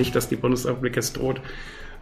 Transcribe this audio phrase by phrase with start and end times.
[0.00, 1.40] nicht, dass die Bundesrepublik jetzt droht,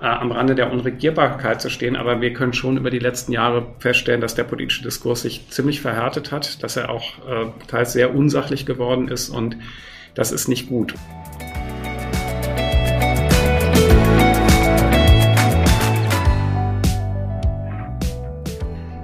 [0.00, 1.96] äh, am Rande der Unregierbarkeit zu stehen.
[1.96, 5.80] Aber wir können schon über die letzten Jahre feststellen, dass der politische Diskurs sich ziemlich
[5.80, 9.56] verhärtet hat, dass er auch äh, teils sehr unsachlich geworden ist und
[10.14, 10.94] das ist nicht gut.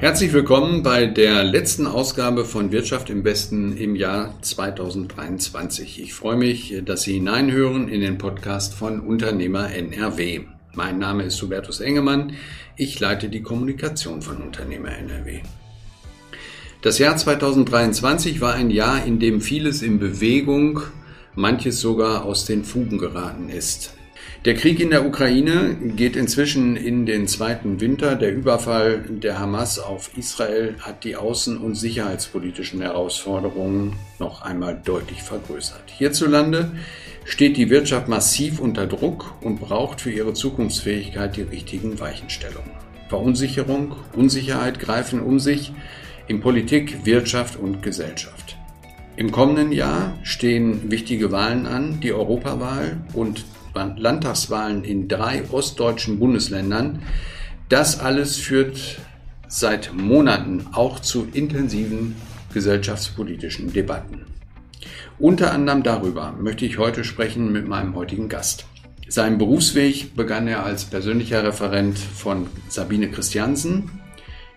[0.04, 5.98] Herzlich willkommen bei der letzten Ausgabe von Wirtschaft im Westen im Jahr 2023.
[5.98, 10.42] Ich freue mich, dass Sie hineinhören in den Podcast von Unternehmer NRW.
[10.74, 12.34] Mein Name ist Hubertus Engemann.
[12.76, 15.40] Ich leite die Kommunikation von Unternehmer NRW.
[16.82, 20.82] Das Jahr 2023 war ein Jahr, in dem vieles in Bewegung,
[21.34, 23.94] manches sogar aus den Fugen geraten ist.
[24.44, 28.14] Der Krieg in der Ukraine geht inzwischen in den zweiten Winter.
[28.14, 35.22] Der Überfall der Hamas auf Israel hat die außen- und sicherheitspolitischen Herausforderungen noch einmal deutlich
[35.22, 35.84] vergrößert.
[35.86, 36.72] Hierzulande
[37.24, 42.72] steht die Wirtschaft massiv unter Druck und braucht für ihre Zukunftsfähigkeit die richtigen Weichenstellungen.
[43.08, 45.72] Verunsicherung, Unsicherheit greifen um sich
[46.28, 48.58] in Politik, Wirtschaft und Gesellschaft.
[49.16, 57.02] Im kommenden Jahr stehen wichtige Wahlen an, die Europawahl und Landtagswahlen in drei ostdeutschen Bundesländern.
[57.68, 58.98] Das alles führt
[59.48, 62.16] seit Monaten auch zu intensiven
[62.52, 64.26] gesellschaftspolitischen Debatten.
[65.18, 68.66] Unter anderem darüber möchte ich heute sprechen mit meinem heutigen Gast.
[69.08, 73.90] Seinen Berufsweg begann er als persönlicher Referent von Sabine Christiansen.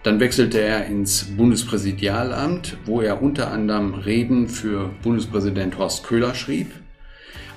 [0.04, 6.72] Dann wechselte er ins Bundespräsidialamt, wo er unter anderem Reden für Bundespräsident Horst Köhler schrieb.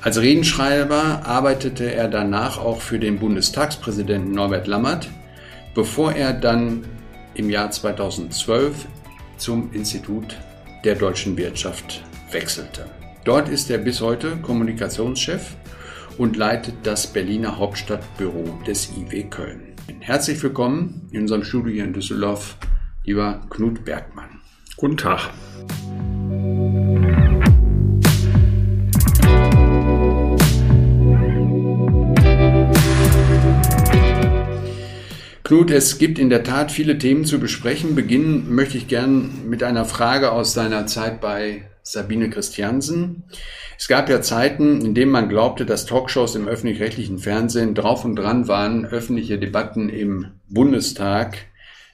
[0.03, 5.11] Als Redenschreiber arbeitete er danach auch für den Bundestagspräsidenten Norbert Lammert,
[5.75, 6.85] bevor er dann
[7.35, 8.87] im Jahr 2012
[9.37, 10.39] zum Institut
[10.85, 12.87] der deutschen Wirtschaft wechselte.
[13.25, 15.55] Dort ist er bis heute Kommunikationschef
[16.17, 19.75] und leitet das Berliner Hauptstadtbüro des IW Köln.
[19.99, 22.57] Herzlich willkommen in unserem Studio hier in Düsseldorf,
[23.05, 24.41] lieber Knut Bergmann.
[24.79, 25.29] Guten Tag.
[35.51, 37.97] Knut, es gibt in der Tat viele Themen zu besprechen.
[37.97, 43.25] Beginnen möchte ich gern mit einer Frage aus deiner Zeit bei Sabine Christiansen.
[43.77, 48.15] Es gab ja Zeiten, in denen man glaubte, dass Talkshows im öffentlich-rechtlichen Fernsehen drauf und
[48.15, 51.37] dran waren, öffentliche Debatten im Bundestag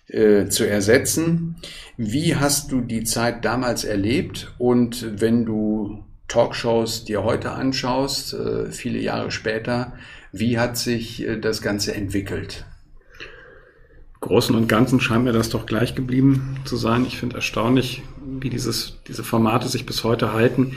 [0.08, 1.56] äh, zu ersetzen.
[1.96, 4.52] Wie hast du die Zeit damals erlebt?
[4.58, 9.94] Und wenn du Talkshows dir heute anschaust, äh, viele Jahre später,
[10.30, 12.66] wie hat sich äh, das Ganze entwickelt?
[14.26, 17.06] Großen und Ganzen scheint mir das doch gleich geblieben zu sein.
[17.06, 18.02] Ich finde erstaunlich,
[18.40, 20.74] wie dieses, diese Formate sich bis heute halten.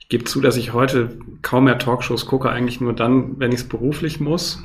[0.00, 3.60] Ich gebe zu, dass ich heute kaum mehr Talkshows gucke, eigentlich nur dann, wenn ich
[3.60, 4.64] es beruflich muss.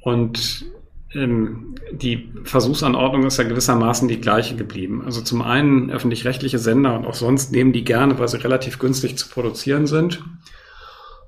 [0.00, 0.66] Und
[1.14, 5.02] ähm, die Versuchsanordnung ist ja gewissermaßen die gleiche geblieben.
[5.04, 9.16] Also zum einen öffentlich-rechtliche Sender und auch sonst nehmen die gerne, weil sie relativ günstig
[9.16, 10.24] zu produzieren sind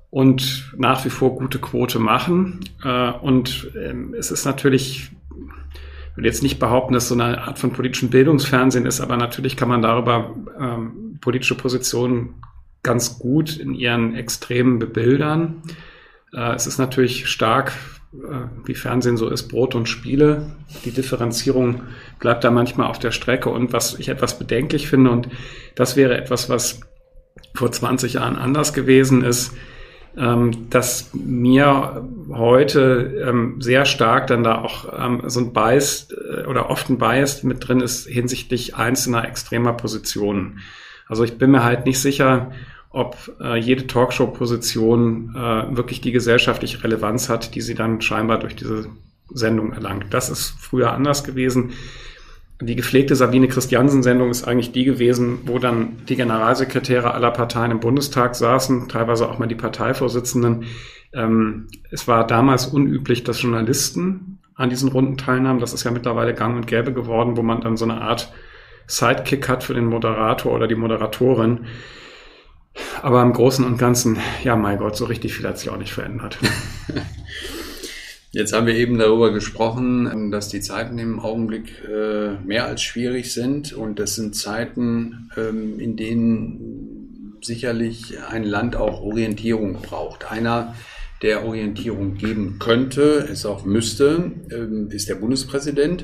[0.09, 2.59] und nach wie vor gute Quote machen.
[2.83, 5.11] Äh, und ähm, es ist natürlich
[6.15, 9.57] ich will jetzt nicht behaupten, dass so eine Art von politischem Bildungsfernsehen ist, aber natürlich
[9.57, 12.35] kann man darüber ähm, politische Positionen
[12.83, 15.61] ganz gut in ihren Extremen bebildern.
[16.33, 17.73] Äh, es ist natürlich stark,
[18.13, 20.55] äh, wie Fernsehen so ist, Brot und Spiele.
[20.85, 21.81] Die Differenzierung
[22.19, 25.27] bleibt da manchmal auf der Strecke und was ich etwas bedenklich finde und
[25.75, 26.79] das wäre etwas, was
[27.55, 29.53] vor 20 Jahren anders gewesen ist,
[30.17, 36.45] ähm, dass mir heute ähm, sehr stark dann da auch ähm, so ein Bias äh,
[36.45, 40.59] oder oft ein Bias mit drin ist hinsichtlich einzelner extremer Positionen.
[41.07, 42.51] Also ich bin mir halt nicht sicher,
[42.89, 48.55] ob äh, jede Talkshow-Position äh, wirklich die gesellschaftliche Relevanz hat, die sie dann scheinbar durch
[48.55, 48.87] diese
[49.29, 50.13] Sendung erlangt.
[50.13, 51.73] Das ist früher anders gewesen
[52.61, 57.81] die gepflegte Sabine Christiansen-Sendung ist eigentlich die gewesen, wo dann die Generalsekretäre aller Parteien im
[57.81, 60.63] Bundestag saßen, teilweise auch mal die Parteivorsitzenden.
[61.13, 65.59] Ähm, es war damals unüblich, dass Journalisten an diesen Runden teilnahmen.
[65.59, 68.31] Das ist ja mittlerweile gang und gäbe geworden, wo man dann so eine Art
[68.87, 71.65] Sidekick hat für den Moderator oder die Moderatorin.
[73.01, 75.93] Aber im Großen und Ganzen, ja, mein Gott, so richtig viel hat sich auch nicht
[75.93, 76.37] verändert.
[78.35, 83.33] Jetzt haben wir eben darüber gesprochen, dass die Zeiten im Augenblick äh, mehr als schwierig
[83.33, 90.29] sind und das sind Zeiten, ähm, in denen sicherlich ein Land auch Orientierung braucht.
[90.29, 90.75] Einer,
[91.21, 96.03] der Orientierung geben könnte, es auch müsste, ähm, ist der Bundespräsident.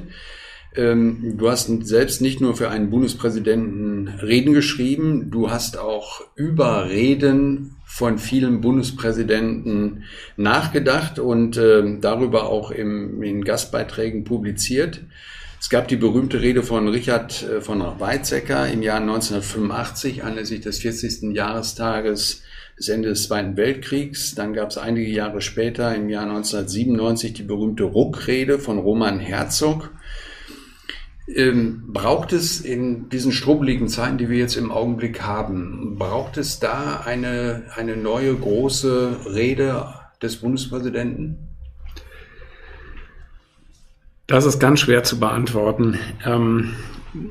[0.73, 6.87] Ähm, du hast selbst nicht nur für einen Bundespräsidenten Reden geschrieben, du hast auch über
[6.87, 10.05] Reden von vielen Bundespräsidenten
[10.37, 15.01] nachgedacht und äh, darüber auch im, in Gastbeiträgen publiziert.
[15.59, 20.79] Es gab die berühmte Rede von Richard äh, von Weizsäcker im Jahr 1985 anlässlich des
[20.79, 21.35] 40.
[21.35, 22.43] Jahrestages
[22.79, 24.35] des Ende des Zweiten Weltkriegs.
[24.35, 29.91] Dann gab es einige Jahre später, im Jahr 1997, die berühmte Ruckrede von Roman Herzog.
[31.27, 36.59] Ähm, braucht es in diesen strubbeligen Zeiten, die wir jetzt im Augenblick haben, braucht es
[36.59, 39.85] da eine, eine neue große Rede
[40.21, 41.37] des Bundespräsidenten?
[44.27, 45.97] Das ist ganz schwer zu beantworten.
[46.25, 46.73] Ähm,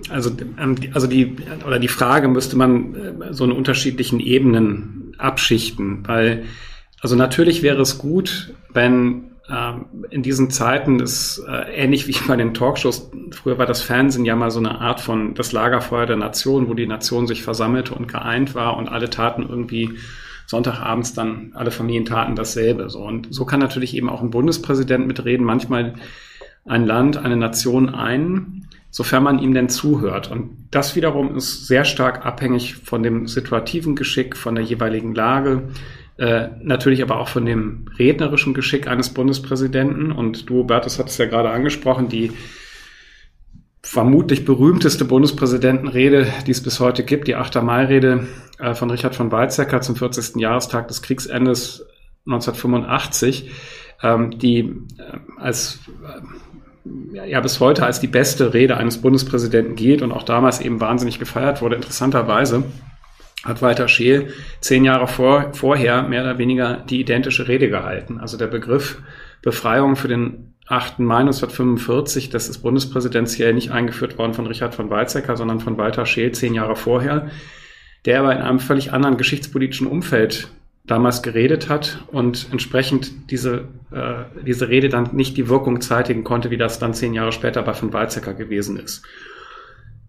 [0.09, 6.07] also, ähm, also die, oder die Frage müsste man äh, so in unterschiedlichen Ebenen abschichten,
[6.07, 6.45] weil,
[7.01, 9.30] also natürlich wäre es gut, wenn
[10.11, 13.11] in diesen Zeiten ist äh, ähnlich wie bei den Talkshows.
[13.32, 16.75] Früher war das Fernsehen ja mal so eine Art von das Lagerfeuer der Nation, wo
[16.75, 19.99] die Nation sich versammelte und geeint war und alle taten irgendwie
[20.47, 22.91] Sonntagabends dann alle Familien taten dasselbe.
[22.91, 25.47] So und so kann natürlich eben auch ein Bundespräsident mitreden.
[25.47, 25.94] Manchmal
[26.67, 30.31] ein Land, eine Nation ein, sofern man ihm denn zuhört.
[30.31, 35.69] Und das wiederum ist sehr stark abhängig von dem situativen Geschick, von der jeweiligen Lage,
[36.20, 40.12] äh, natürlich aber auch von dem rednerischen Geschick eines Bundespräsidenten.
[40.12, 42.32] Und du, Bertus, hattest ja gerade angesprochen, die
[43.82, 47.62] vermutlich berühmteste Bundespräsidentenrede, die es bis heute gibt, die 8.
[47.62, 48.26] Mai-Rede
[48.58, 50.37] äh, von Richard von Weizsäcker zum 40.
[50.37, 51.87] Jahrestag des Kriegsendes
[52.26, 53.50] 1985,
[54.02, 54.58] ähm, die
[54.99, 55.78] äh, als
[57.14, 61.19] ja bis heute als die beste Rede eines Bundespräsidenten gilt und auch damals eben wahnsinnig
[61.19, 61.76] gefeiert wurde.
[61.76, 62.64] Interessanterweise
[63.45, 68.19] hat Walter Scheel zehn Jahre vor, vorher mehr oder weniger die identische Rede gehalten.
[68.21, 68.99] Also der Begriff
[69.43, 71.01] Befreiung für den 8.
[71.01, 76.07] Mai 1945, das ist bundespräsidentiell nicht eingeführt worden von Richard von Weizsäcker, sondern von Walter
[76.07, 77.31] Scheel zehn Jahre vorher,
[78.05, 80.49] der aber in einem völlig anderen geschichtspolitischen Umfeld
[80.85, 86.51] damals geredet hat und entsprechend diese, äh, diese Rede dann nicht die Wirkung zeitigen konnte,
[86.51, 89.05] wie das dann zehn Jahre später bei von Weizsäcker gewesen ist.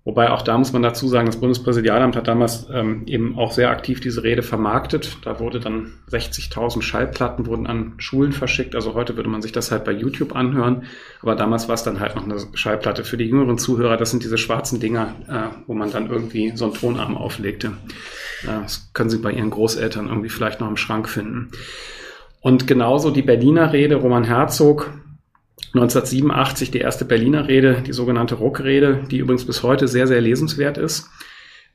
[0.03, 3.69] Wobei auch da muss man dazu sagen, das Bundespräsidialamt hat damals ähm, eben auch sehr
[3.69, 5.17] aktiv diese Rede vermarktet.
[5.23, 8.73] Da wurde dann 60.000 Schallplatten wurden an Schulen verschickt.
[8.73, 10.85] Also heute würde man sich das halt bei YouTube anhören.
[11.21, 13.95] Aber damals war es dann halt noch eine Schallplatte für die jüngeren Zuhörer.
[13.95, 17.67] Das sind diese schwarzen Dinger, äh, wo man dann irgendwie so einen Tonarm auflegte.
[18.43, 21.51] Äh, das können Sie bei Ihren Großeltern irgendwie vielleicht noch im Schrank finden.
[22.39, 24.91] Und genauso die Berliner Rede, Roman Herzog,
[25.73, 30.77] 1987 die erste Berliner Rede, die sogenannte Ruckrede, die übrigens bis heute sehr, sehr lesenswert
[30.77, 31.09] ist.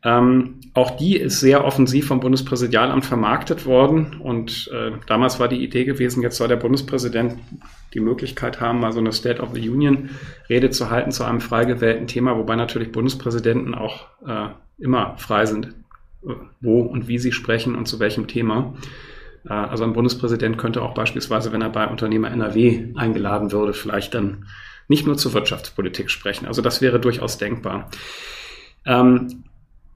[0.04, 4.20] Ähm, auch die ist sehr offensiv vom Bundespräsidialamt vermarktet worden.
[4.20, 7.38] Und äh, damals war die Idee gewesen, jetzt soll der Bundespräsident
[7.94, 10.10] die Möglichkeit haben, mal so eine State of the Union
[10.48, 14.48] Rede zu halten zu einem frei gewählten Thema, wobei natürlich Bundespräsidenten auch äh,
[14.78, 15.74] immer frei sind,
[16.22, 18.74] äh, wo und wie sie sprechen und zu welchem Thema.
[19.48, 24.14] Äh, also ein Bundespräsident könnte auch beispielsweise, wenn er bei Unternehmer NRW eingeladen würde, vielleicht
[24.14, 24.46] dann
[24.88, 26.46] nicht nur zur Wirtschaftspolitik sprechen.
[26.46, 27.90] Also das wäre durchaus denkbar.
[28.84, 29.44] Ähm,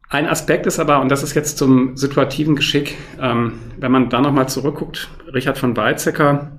[0.09, 4.21] ein Aspekt ist aber, und das ist jetzt zum situativen Geschick, ähm, wenn man da
[4.21, 6.51] nochmal zurückguckt, Richard von Weizsäcker,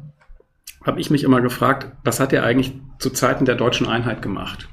[0.85, 4.69] habe ich mich immer gefragt, was hat er eigentlich zu Zeiten der deutschen Einheit gemacht?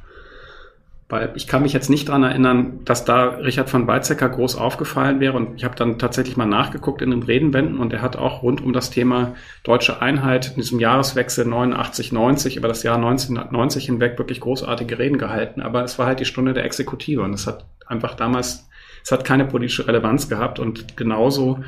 [1.10, 5.20] Weil ich kann mich jetzt nicht dran erinnern, dass da Richard von Weizsäcker groß aufgefallen
[5.20, 5.36] wäre.
[5.38, 8.60] Und ich habe dann tatsächlich mal nachgeguckt in den Redenbänden und er hat auch rund
[8.60, 9.34] um das Thema
[9.64, 15.16] deutsche Einheit in diesem Jahreswechsel 89, 90 über das Jahr 1990 hinweg wirklich großartige Reden
[15.16, 15.62] gehalten.
[15.62, 18.68] Aber es war halt die Stunde der Exekutive und es hat einfach damals,
[19.02, 21.60] es hat keine politische Relevanz gehabt und genauso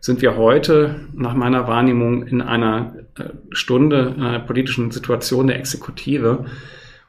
[0.00, 5.58] sind wir heute nach meiner Wahrnehmung in einer äh, Stunde, in einer politischen Situation der
[5.58, 6.46] Exekutive,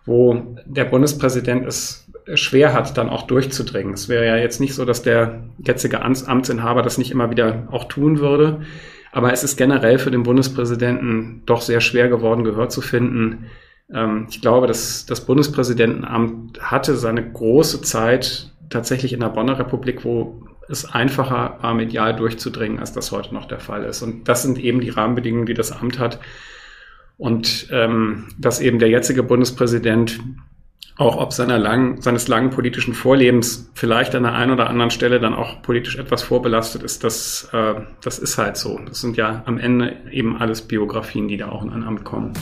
[0.05, 3.93] wo der Bundespräsident es schwer hat, dann auch durchzudringen.
[3.93, 7.85] Es wäre ja jetzt nicht so, dass der jetzige Amtsinhaber das nicht immer wieder auch
[7.85, 8.61] tun würde.
[9.11, 13.47] Aber es ist generell für den Bundespräsidenten doch sehr schwer geworden, Gehör zu finden.
[13.93, 20.05] Ähm, ich glaube, dass das Bundespräsidentenamt hatte seine große Zeit tatsächlich in der Bonner Republik,
[20.05, 24.01] wo es einfacher war, medial durchzudringen, als das heute noch der Fall ist.
[24.01, 26.19] Und das sind eben die Rahmenbedingungen, die das Amt hat.
[27.21, 30.19] Und ähm, dass eben der jetzige Bundespräsident
[30.97, 35.19] auch ob seiner langen, seines langen politischen Vorlebens vielleicht an der einen oder anderen Stelle
[35.19, 38.79] dann auch politisch etwas vorbelastet ist, das, äh, das ist halt so.
[38.87, 42.33] Das sind ja am Ende eben alles Biografien, die da auch in ein Amt kommen.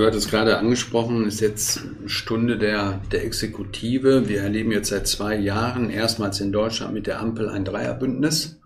[0.00, 4.30] Du hattest gerade angesprochen, ist jetzt Stunde der, der Exekutive.
[4.30, 8.58] Wir erleben jetzt seit zwei Jahren erstmals in Deutschland mit der Ampel ein Dreierbündnis.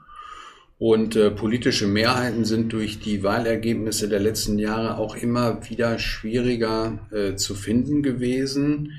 [0.78, 7.00] Und äh, politische Mehrheiten sind durch die Wahlergebnisse der letzten Jahre auch immer wieder schwieriger
[7.10, 8.92] äh, zu finden gewesen.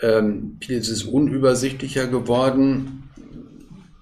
[0.00, 3.07] Ähm, es ist unübersichtlicher geworden.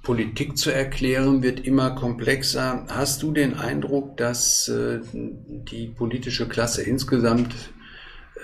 [0.06, 2.86] Politik zu erklären wird immer komplexer.
[2.88, 7.52] Hast du den Eindruck, dass äh, die politische Klasse insgesamt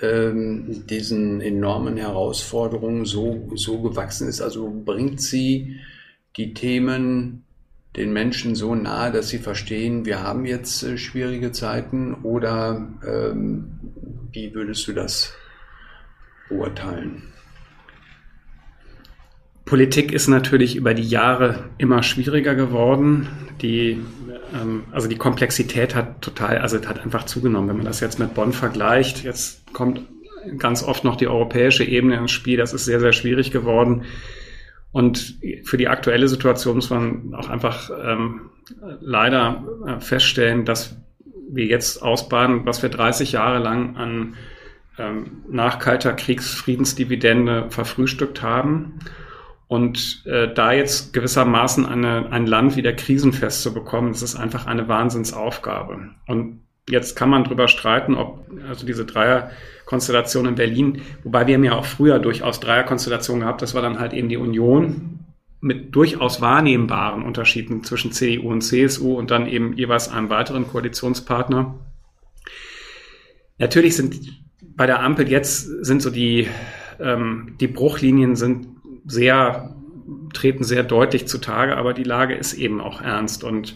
[0.01, 4.41] ähm, diesen enormen Herausforderungen so, so gewachsen ist?
[4.41, 5.79] Also bringt sie
[6.35, 7.45] die Themen
[7.95, 13.79] den Menschen so nahe, dass sie verstehen, wir haben jetzt äh, schwierige Zeiten oder ähm,
[14.33, 15.33] wie würdest du das
[16.49, 17.32] beurteilen?
[19.65, 23.27] Politik ist natürlich über die Jahre immer schwieriger geworden.
[23.61, 23.99] Die,
[24.53, 27.69] ähm, also die Komplexität hat total, also hat einfach zugenommen.
[27.69, 30.01] Wenn man das jetzt mit Bonn vergleicht, jetzt kommt
[30.57, 32.57] ganz oft noch die europäische Ebene ins Spiel.
[32.57, 34.03] Das ist sehr, sehr schwierig geworden.
[34.91, 38.41] Und für die aktuelle Situation muss man auch einfach ähm,
[38.99, 40.95] leider äh, feststellen, dass
[41.49, 44.35] wir jetzt ausbaden, was wir 30 Jahre lang an
[44.97, 48.99] ähm, nach kalter Kriegsfriedensdividende verfrühstückt haben.
[49.73, 54.67] Und äh, da jetzt gewissermaßen eine, ein Land wieder krisenfest zu bekommen, das ist einfach
[54.67, 56.11] eine Wahnsinnsaufgabe.
[56.27, 61.63] Und jetzt kann man drüber streiten, ob also diese Dreierkonstellation in Berlin, wobei wir haben
[61.63, 65.25] ja auch früher durchaus Dreierkonstellationen gehabt, das war dann halt eben die Union
[65.59, 71.79] mit durchaus wahrnehmbaren Unterschieden zwischen CDU und CSU und dann eben jeweils einem weiteren Koalitionspartner.
[73.57, 74.19] Natürlich sind
[74.61, 76.47] bei der Ampel jetzt sind so die,
[76.99, 78.67] ähm, die Bruchlinien sind
[79.05, 79.75] sehr,
[80.33, 83.75] treten sehr deutlich zutage, aber die Lage ist eben auch ernst und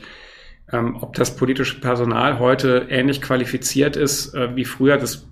[0.71, 5.25] ähm, ob das politische Personal heute ähnlich qualifiziert ist äh, wie früher, das,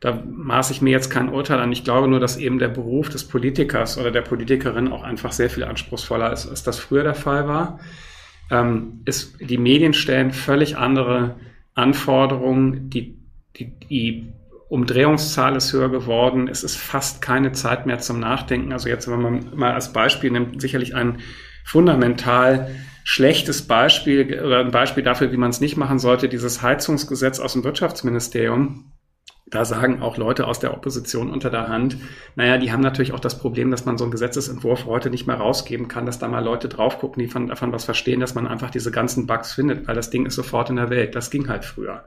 [0.00, 1.72] da maße ich mir jetzt kein Urteil an.
[1.72, 5.50] Ich glaube nur, dass eben der Beruf des Politikers oder der Politikerin auch einfach sehr
[5.50, 7.80] viel anspruchsvoller ist, als das früher der Fall war.
[8.50, 11.36] Ähm, ist, die Medien stellen völlig andere
[11.74, 12.90] Anforderungen.
[12.90, 13.16] Die,
[13.56, 14.32] die, die
[14.72, 16.48] Umdrehungszahl ist höher geworden.
[16.48, 18.72] Es ist fast keine Zeit mehr zum Nachdenken.
[18.72, 21.18] Also jetzt, wenn man mal als Beispiel nimmt, sicherlich ein
[21.62, 22.70] fundamental
[23.04, 27.52] schlechtes Beispiel oder ein Beispiel dafür, wie man es nicht machen sollte, dieses Heizungsgesetz aus
[27.52, 28.90] dem Wirtschaftsministerium.
[29.46, 31.98] Da sagen auch Leute aus der Opposition unter der Hand,
[32.36, 35.36] naja, die haben natürlich auch das Problem, dass man so einen Gesetzesentwurf heute nicht mehr
[35.36, 38.46] rausgeben kann, dass da mal Leute drauf gucken, die von, davon was verstehen, dass man
[38.46, 41.14] einfach diese ganzen Bugs findet, weil das Ding ist sofort in der Welt.
[41.14, 42.06] Das ging halt früher.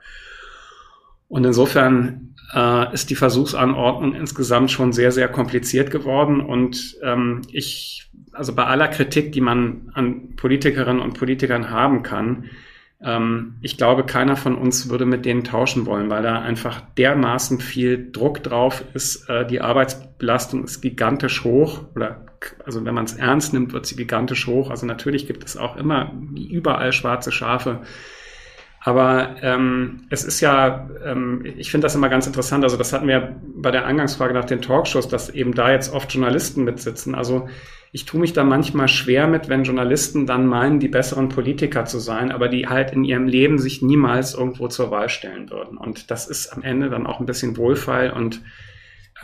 [1.28, 6.40] Und insofern äh, ist die Versuchsanordnung insgesamt schon sehr, sehr kompliziert geworden.
[6.42, 8.06] Und ähm, ich
[8.36, 12.50] also bei aller Kritik, die man an Politikerinnen und Politikern haben kann,
[13.02, 17.60] ähm, ich glaube, keiner von uns würde mit denen tauschen wollen, weil da einfach dermaßen
[17.60, 19.30] viel Druck drauf ist.
[19.30, 22.26] Äh, die Arbeitsbelastung ist gigantisch hoch oder
[22.64, 24.70] also wenn man es ernst nimmt, wird sie gigantisch hoch.
[24.70, 27.82] Also natürlich gibt es auch immer überall schwarze Schafe.
[28.86, 32.64] Aber ähm, es ist ja, ähm, ich finde das immer ganz interessant.
[32.64, 36.14] Also das hatten wir bei der Eingangsfrage nach den Talkshows, dass eben da jetzt oft
[36.14, 37.16] Journalisten mitsitzen.
[37.16, 37.50] Also
[37.92, 41.98] ich tue mich da manchmal schwer mit, wenn Journalisten dann meinen, die besseren Politiker zu
[41.98, 45.80] sein, aber die halt in ihrem Leben sich niemals irgendwo zur Wahl stellen würden.
[45.80, 48.44] Und das ist am Ende dann auch ein bisschen Wohlfeil und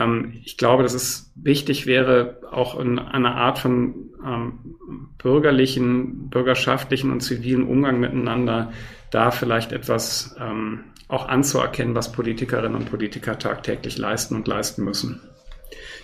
[0.00, 4.74] ähm, ich glaube, dass es wichtig wäre, auch in einer Art von ähm,
[5.18, 8.72] bürgerlichen, bürgerschaftlichen und zivilen Umgang miteinander
[9.12, 15.20] da vielleicht etwas ähm, auch anzuerkennen, was Politikerinnen und Politiker tagtäglich leisten und leisten müssen.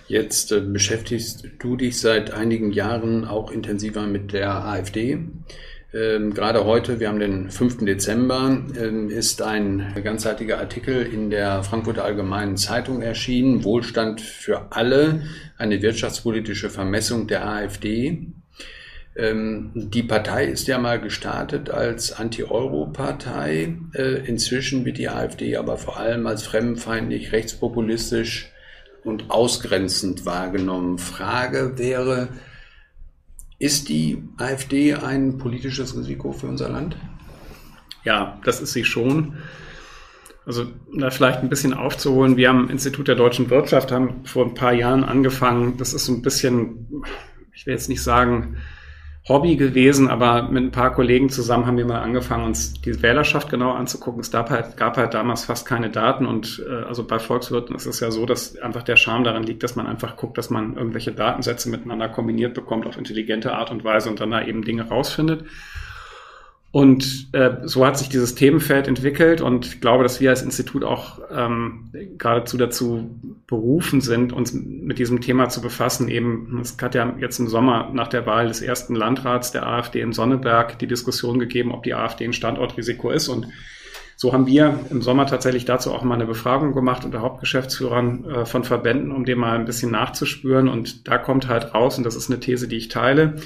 [0.06, 5.18] Jetzt äh, beschäftigst du dich seit einigen Jahren auch intensiver mit der AfD.
[5.94, 7.78] Ähm, gerade heute, wir haben den 5.
[7.86, 13.64] Dezember, ähm, ist ein ganzheitlicher Artikel in der Frankfurter Allgemeinen Zeitung erschienen.
[13.64, 15.22] Wohlstand für alle,
[15.56, 18.32] eine wirtschaftspolitische Vermessung der AfD.
[19.18, 23.76] Ähm, die Partei ist ja mal gestartet als Anti-Euro-Partei.
[23.92, 28.52] Äh, inzwischen wird die AfD aber vor allem als fremdenfeindlich, rechtspopulistisch
[29.02, 30.98] und ausgrenzend wahrgenommen.
[30.98, 32.28] Frage wäre,
[33.58, 36.96] ist die AfD ein politisches Risiko für unser Land?
[38.04, 39.38] Ja, das ist sie schon.
[40.46, 42.36] Also da vielleicht ein bisschen aufzuholen.
[42.36, 45.76] Wir am Institut der deutschen Wirtschaft haben vor ein paar Jahren angefangen.
[45.76, 47.02] Das ist so ein bisschen,
[47.52, 48.58] ich will jetzt nicht sagen,
[49.28, 53.50] Hobby gewesen, aber mit ein paar Kollegen zusammen haben wir mal angefangen, uns die Wählerschaft
[53.50, 54.20] genau anzugucken.
[54.20, 57.86] Es gab halt, gab halt damals fast keine Daten und äh, also bei Volkswirten ist
[57.86, 60.76] es ja so, dass einfach der Charme daran liegt, dass man einfach guckt, dass man
[60.76, 64.88] irgendwelche Datensätze miteinander kombiniert bekommt auf intelligente Art und Weise und dann da eben Dinge
[64.88, 65.44] rausfindet.
[66.70, 70.84] Und äh, so hat sich dieses Themenfeld entwickelt und ich glaube, dass wir als Institut
[70.84, 76.08] auch ähm, geradezu dazu berufen sind, uns mit diesem Thema zu befassen.
[76.08, 80.02] Eben, es hat ja jetzt im Sommer nach der Wahl des ersten Landrats der AfD
[80.02, 83.28] in Sonneberg die Diskussion gegeben, ob die AfD ein Standortrisiko ist.
[83.28, 83.48] Und
[84.16, 88.44] so haben wir im Sommer tatsächlich dazu auch mal eine Befragung gemacht unter Hauptgeschäftsführern äh,
[88.44, 90.68] von Verbänden, um dem mal ein bisschen nachzuspüren.
[90.68, 93.36] Und da kommt halt raus, und das ist eine These, die ich teile,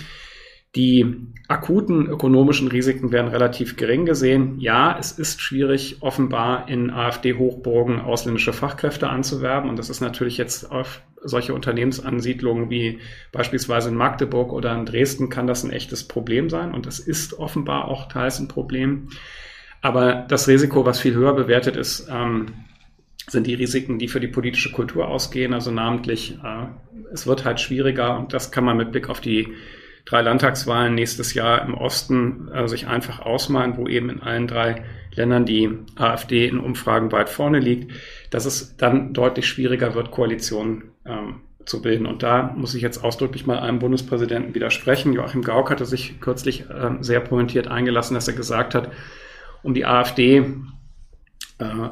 [0.74, 1.16] die
[1.48, 4.58] akuten ökonomischen Risiken werden relativ gering gesehen.
[4.58, 9.68] Ja, es ist schwierig, offenbar in AfD-Hochburgen ausländische Fachkräfte anzuwerben.
[9.68, 13.00] Und das ist natürlich jetzt auf solche Unternehmensansiedlungen wie
[13.32, 16.72] beispielsweise in Magdeburg oder in Dresden kann das ein echtes Problem sein.
[16.72, 19.08] Und das ist offenbar auch teils ein Problem.
[19.82, 22.46] Aber das Risiko, was viel höher bewertet ist, ähm,
[23.28, 25.52] sind die Risiken, die für die politische Kultur ausgehen.
[25.52, 26.66] Also namentlich, äh,
[27.12, 29.52] es wird halt schwieriger und das kann man mit Blick auf die
[30.04, 34.84] drei Landtagswahlen nächstes Jahr im Osten äh, sich einfach ausmalen, wo eben in allen drei
[35.14, 37.92] Ländern die AfD in Umfragen weit vorne liegt,
[38.30, 42.06] dass es dann deutlich schwieriger wird, Koalitionen ähm, zu bilden.
[42.06, 45.12] Und da muss ich jetzt ausdrücklich mal einem Bundespräsidenten widersprechen.
[45.12, 48.90] Joachim Gauck hatte sich kürzlich äh, sehr pointiert eingelassen, dass er gesagt hat,
[49.62, 50.38] um die AfD
[51.58, 51.88] äh,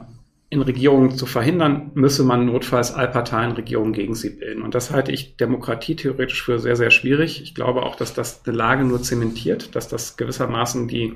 [0.50, 4.62] in Regierungen zu verhindern, müsse man notfalls Allparteienregierungen gegen sie bilden.
[4.62, 7.40] Und das halte ich demokratietheoretisch für sehr, sehr schwierig.
[7.42, 11.14] Ich glaube auch, dass das eine Lage nur zementiert, dass das gewissermaßen die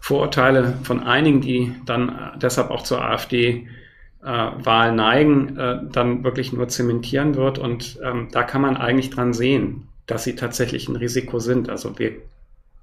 [0.00, 6.68] Vorurteile von einigen, die dann deshalb auch zur AfD-Wahl äh, neigen, äh, dann wirklich nur
[6.68, 7.58] zementieren wird.
[7.58, 11.70] Und ähm, da kann man eigentlich dran sehen, dass sie tatsächlich ein Risiko sind.
[11.70, 12.12] Also wir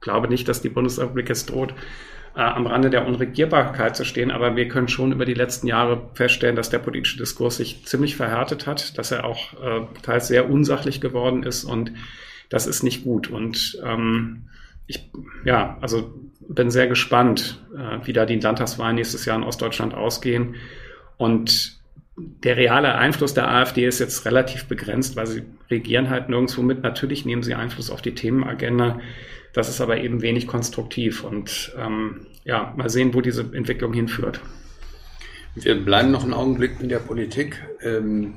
[0.05, 1.73] glaube nicht, dass die Bundesrepublik es droht,
[2.35, 4.31] äh, am Rande der Unregierbarkeit zu stehen.
[4.31, 8.15] Aber wir können schon über die letzten Jahre feststellen, dass der politische Diskurs sich ziemlich
[8.15, 11.91] verhärtet hat, dass er auch äh, teils sehr unsachlich geworden ist und
[12.49, 13.29] das ist nicht gut.
[13.29, 14.49] Und ähm,
[14.87, 15.09] ich,
[15.45, 16.13] ja, also
[16.47, 20.55] bin sehr gespannt, äh, wie da die Landtagswahlen nächstes Jahr in Ostdeutschland ausgehen.
[21.17, 21.79] Und
[22.17, 26.83] der reale Einfluss der AfD ist jetzt relativ begrenzt, weil sie regieren halt nirgendwo mit.
[26.83, 28.99] Natürlich nehmen sie Einfluss auf die Themenagenda.
[29.55, 34.41] Das ist aber eben wenig konstruktiv und ähm, ja, mal sehen, wo diese Entwicklung hinführt.
[35.55, 37.63] Wir bleiben noch einen Augenblick in der Politik.
[37.81, 38.33] Ähm,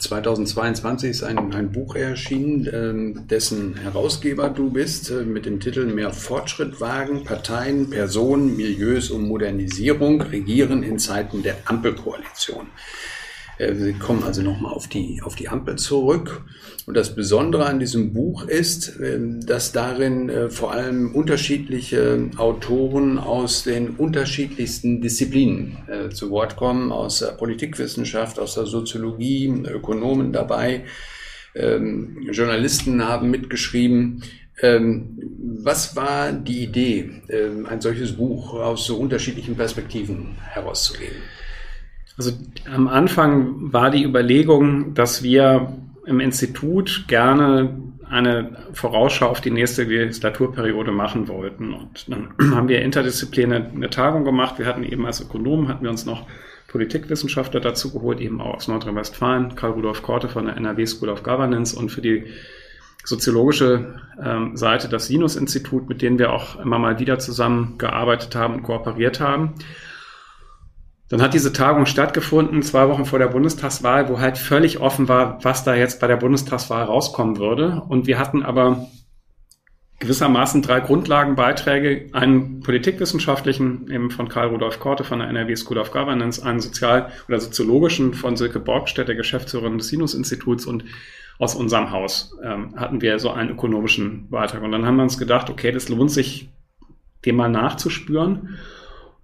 [0.00, 5.86] 2022 ist ein, ein Buch erschienen, ähm, dessen Herausgeber du bist, äh, mit dem Titel
[5.86, 12.66] Mehr Fortschritt wagen, Parteien, Personen, Milieus und Modernisierung regieren in Zeiten der Ampelkoalition.
[13.62, 16.42] Äh, Sie kommen also nochmal auf die, auf die Ampel zurück.
[16.86, 23.18] Und das Besondere an diesem Buch ist, ähm, dass darin äh, vor allem unterschiedliche Autoren
[23.18, 30.32] aus den unterschiedlichsten Disziplinen äh, zu Wort kommen, aus der Politikwissenschaft, aus der Soziologie, Ökonomen
[30.32, 30.84] dabei.
[31.54, 34.22] Ähm, Journalisten haben mitgeschrieben.
[34.60, 35.18] Ähm,
[35.64, 37.10] was war die Idee,
[37.68, 41.16] ein solches Buch aus so unterschiedlichen Perspektiven herauszugeben?
[42.16, 42.32] Also
[42.72, 45.72] am Anfang war die Überlegung, dass wir
[46.06, 47.74] im Institut gerne
[48.08, 51.72] eine Vorausschau auf die nächste Legislaturperiode machen wollten.
[51.72, 54.58] Und dann haben wir interdisziplinär eine Tagung gemacht.
[54.58, 56.26] Wir hatten eben als Ökonomen, hatten wir uns noch
[56.68, 61.76] Politikwissenschaftler dazu geholt, eben auch aus Nordrhein-Westfalen, Karl-Rudolf Korte von der NRW School of Governance
[61.76, 62.24] und für die
[63.04, 68.62] soziologische ähm, Seite das Sinus-Institut, mit denen wir auch immer mal wieder zusammengearbeitet haben und
[68.62, 69.54] kooperiert haben.
[71.12, 75.44] Dann hat diese Tagung stattgefunden, zwei Wochen vor der Bundestagswahl, wo halt völlig offen war,
[75.44, 77.82] was da jetzt bei der Bundestagswahl rauskommen würde.
[77.86, 78.86] Und wir hatten aber
[79.98, 85.90] gewissermaßen drei Grundlagenbeiträge, einen politikwissenschaftlichen, eben von Karl Rudolf Korte von der NRW School of
[85.90, 90.86] Governance, einen sozial- oder soziologischen von Silke Borgstedt, der Geschäftsführerin des Sinus-Instituts und
[91.38, 94.62] aus unserem Haus ähm, hatten wir so einen ökonomischen Beitrag.
[94.62, 96.48] Und dann haben wir uns gedacht, okay, das lohnt sich,
[97.26, 98.56] dem mal nachzuspüren.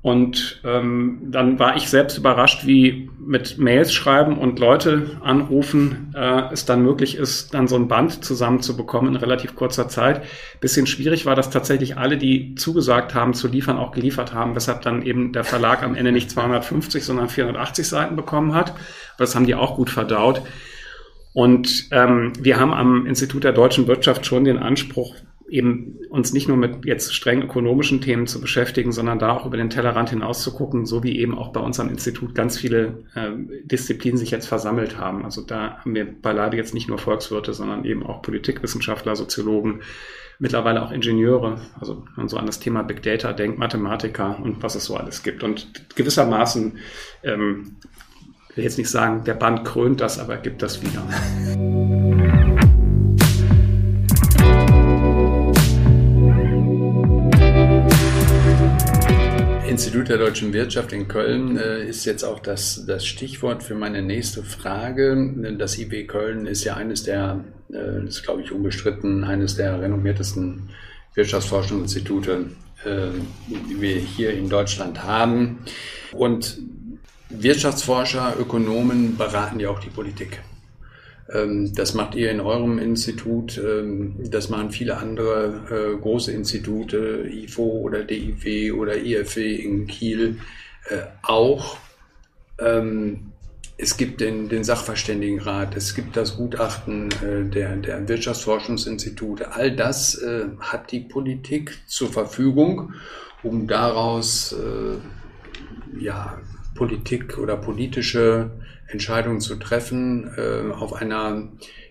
[0.01, 6.53] Und ähm, dann war ich selbst überrascht, wie mit Mails schreiben und Leute anrufen äh,
[6.53, 10.23] es dann möglich ist, dann so ein Band zusammenzubekommen in relativ kurzer Zeit.
[10.61, 14.83] Bisschen schwierig war, dass tatsächlich alle, die zugesagt haben zu liefern, auch geliefert haben, weshalb
[14.83, 18.71] dann eben der Verlag am Ende nicht 250, sondern 480 Seiten bekommen hat.
[18.71, 18.79] Aber
[19.19, 20.43] das haben die auch gut verdaut.
[21.35, 25.17] Und ähm, wir haben am Institut der deutschen Wirtschaft schon den Anspruch,
[25.49, 29.57] eben uns nicht nur mit jetzt streng ökonomischen Themen zu beschäftigen, sondern da auch über
[29.57, 33.05] den Tellerrand hinaus zu gucken, so wie eben auch bei uns am Institut ganz viele
[33.15, 33.31] äh,
[33.65, 35.25] Disziplinen sich jetzt versammelt haben.
[35.25, 39.81] Also da haben wir beileibe jetzt nicht nur Volkswirte, sondern eben auch Politikwissenschaftler, Soziologen,
[40.39, 44.63] mittlerweile auch Ingenieure, also wenn man so an das Thema Big Data denkt, Mathematiker und
[44.63, 45.43] was es so alles gibt.
[45.43, 46.79] Und gewissermaßen,
[47.25, 47.77] ähm,
[48.55, 52.08] will jetzt nicht sagen, der Band krönt das, aber gibt das wieder.
[59.79, 64.03] Institut der deutschen Wirtschaft in Köln äh, ist jetzt auch das, das Stichwort für meine
[64.03, 65.55] nächste Frage.
[65.57, 70.71] Das IW Köln ist ja eines der, äh, ist glaube ich unbestritten, eines der renommiertesten
[71.15, 72.47] Wirtschaftsforschungsinstitute,
[72.85, 73.07] äh,
[73.47, 75.61] die wir hier in Deutschland haben.
[76.11, 76.59] Und
[77.29, 80.41] Wirtschaftsforscher, Ökonomen beraten ja auch die Politik.
[81.33, 87.29] Ähm, das macht ihr in eurem Institut, ähm, das machen viele andere äh, große Institute,
[87.31, 90.39] IFO oder DIW oder IFW in Kiel
[90.89, 91.77] äh, auch.
[92.59, 93.33] Ähm,
[93.77, 99.53] es gibt den, den Sachverständigenrat, es gibt das Gutachten äh, der, der Wirtschaftsforschungsinstitute.
[99.53, 100.21] All das
[100.59, 102.95] hat die Politik zur Verfügung,
[103.45, 104.57] um daraus
[105.97, 106.41] ja,
[106.79, 108.51] Politik oder politische
[108.87, 111.49] Entscheidungen zu treffen äh, auf einer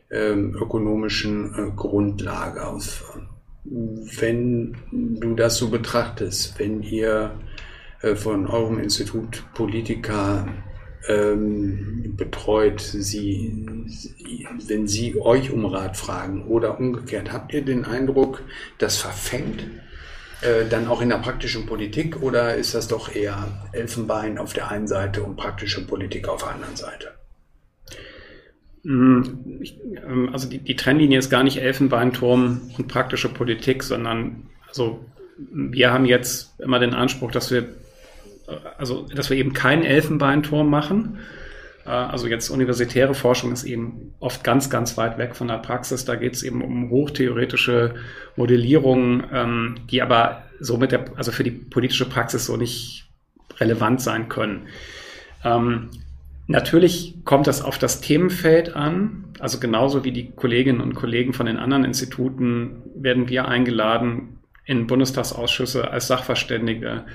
[0.10, 2.66] äh, ökonomischen äh, Grundlage.
[2.66, 3.20] Auf,
[3.66, 7.32] wenn du das so betrachtest, wenn ihr
[8.02, 10.48] äh, von eurem Institut Politiker
[11.10, 13.54] ähm, betreut, sie,
[14.68, 18.42] wenn sie euch um Rat fragen oder umgekehrt, habt ihr den Eindruck,
[18.78, 19.66] das verfängt?
[20.42, 24.70] Äh, dann auch in der praktischen Politik oder ist das doch eher Elfenbein auf der
[24.70, 27.08] einen Seite und praktische Politik auf der anderen Seite?
[28.84, 29.24] Mm,
[30.08, 35.04] ähm, also die, die Trennlinie ist gar nicht Elfenbeinturm und praktische Politik, sondern also
[35.40, 37.64] wir haben jetzt immer den Anspruch, dass wir
[38.48, 41.18] äh, also dass wir eben keinen Elfenbeinturm machen,
[41.92, 46.06] also jetzt universitäre Forschung ist eben oft ganz, ganz weit weg von der Praxis.
[46.06, 47.96] Da geht es eben um hochtheoretische
[48.36, 53.08] Modellierungen, ähm, die aber so mit der, also für die politische Praxis so nicht
[53.60, 54.68] relevant sein können.
[55.44, 55.90] Ähm,
[56.48, 59.26] natürlich kommt das auf das Themenfeld an.
[59.40, 64.88] Also genauso wie die Kolleginnen und Kollegen von den anderen Instituten werden wir eingeladen in
[64.88, 67.06] Bundestagsausschüsse als Sachverständige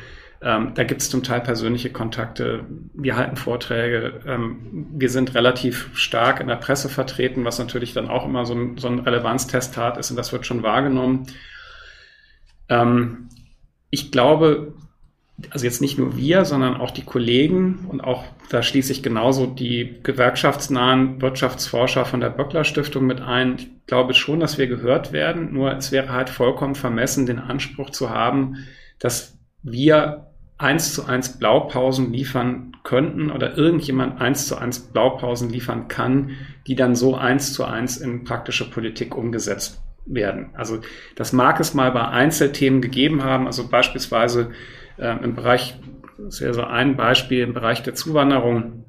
[0.42, 2.64] ähm, da gibt es zum Teil persönliche Kontakte.
[2.94, 4.20] Wir halten Vorträge.
[4.26, 8.54] Ähm, wir sind relativ stark in der Presse vertreten, was natürlich dann auch immer so
[8.54, 11.28] ein, so ein Relevanztest hat ist und das wird schon wahrgenommen.
[12.68, 13.28] Ähm,
[13.90, 14.74] ich glaube,
[15.50, 19.46] also jetzt nicht nur wir, sondern auch die Kollegen und auch da schließe ich genauso
[19.46, 23.56] die gewerkschaftsnahen Wirtschaftsforscher von der Böckler Stiftung mit ein.
[23.58, 27.90] Ich glaube schon, dass wir gehört werden, nur es wäre halt vollkommen vermessen, den Anspruch
[27.90, 28.56] zu haben,
[28.98, 30.31] dass wir
[30.62, 36.30] eins zu eins Blaupausen liefern könnten oder irgendjemand eins zu eins Blaupausen liefern kann,
[36.66, 40.50] die dann so eins zu eins in praktische Politik umgesetzt werden.
[40.54, 40.80] Also
[41.16, 44.50] das mag es mal bei Einzelthemen gegeben haben, also beispielsweise
[44.98, 45.78] äh, im Bereich,
[46.18, 48.84] das wäre so ein Beispiel im Bereich der Zuwanderung,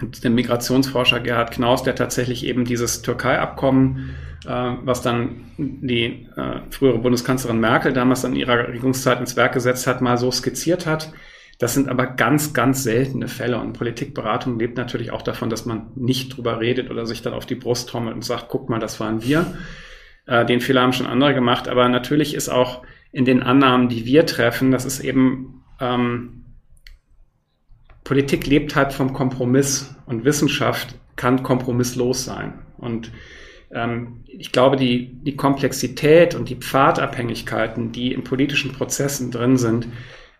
[0.00, 4.14] den Migrationsforscher Gerhard Knaus, der tatsächlich eben dieses Türkei-Abkommen
[4.46, 9.86] äh, was dann die äh, frühere Bundeskanzlerin Merkel damals in ihrer Regierungszeit ins Werk gesetzt
[9.86, 11.12] hat, mal so skizziert hat.
[11.58, 13.58] Das sind aber ganz, ganz seltene Fälle.
[13.58, 17.46] Und Politikberatung lebt natürlich auch davon, dass man nicht drüber redet oder sich dann auf
[17.46, 19.58] die Brust trommelt und sagt, guck mal, das waren wir.
[20.26, 21.66] Äh, den Fehler haben schon andere gemacht.
[21.66, 26.37] Aber natürlich ist auch in den Annahmen, die wir treffen, das ist eben, ähm,
[28.08, 32.54] Politik lebt halt vom Kompromiss und Wissenschaft kann kompromisslos sein.
[32.78, 33.12] Und
[33.70, 39.88] ähm, ich glaube, die, die Komplexität und die Pfadabhängigkeiten, die in politischen Prozessen drin sind,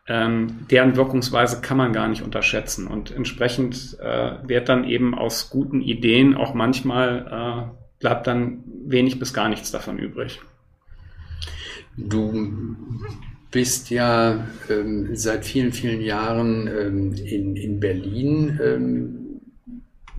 [0.07, 2.87] ähm, deren Wirkungsweise kann man gar nicht unterschätzen.
[2.87, 9.19] Und entsprechend äh, wird dann eben aus guten Ideen auch manchmal, äh, bleibt dann wenig
[9.19, 10.41] bis gar nichts davon übrig.
[11.99, 12.33] Du
[13.51, 19.41] bist ja ähm, seit vielen, vielen Jahren ähm, in, in Berlin ähm,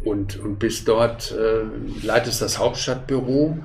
[0.03, 3.59] und, und bist dort, äh, leitest das Hauptstadtbüro,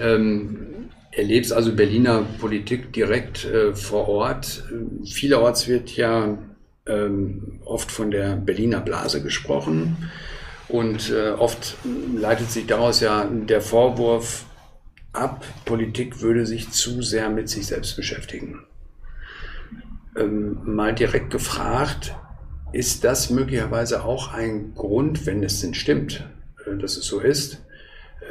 [0.00, 4.64] ähm, erlebst also Berliner Politik direkt äh, vor Ort.
[5.04, 6.38] Vielerorts wird ja
[6.86, 10.10] ähm, oft von der Berliner Blase gesprochen
[10.68, 11.76] und äh, oft
[12.16, 14.46] leitet sich daraus ja der Vorwurf
[15.12, 18.60] ab, Politik würde sich zu sehr mit sich selbst beschäftigen.
[20.20, 22.14] Ähm, mal direkt gefragt,
[22.72, 26.28] ist das möglicherweise auch ein Grund, wenn es denn stimmt,
[26.66, 27.64] äh, dass es so ist,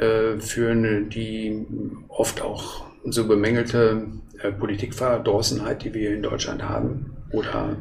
[0.00, 1.66] äh, für eine, die
[2.08, 4.06] oft auch so bemängelte
[4.42, 7.16] äh, Politikverdrossenheit, die wir in Deutschland haben?
[7.32, 7.76] Oder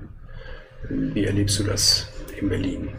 [0.89, 2.07] wie erlebst du das
[2.39, 2.89] in Berlin?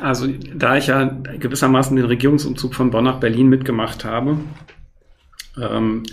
[0.00, 4.38] Also da ich ja gewissermaßen den Regierungsumzug von Bonn nach Berlin mitgemacht habe,
[5.60, 6.04] ähm,